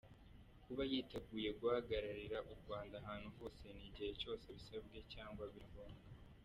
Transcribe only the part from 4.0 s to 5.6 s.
cyose abisabwe cyangwa